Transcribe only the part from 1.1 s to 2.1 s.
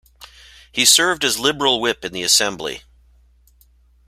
as Liberal whip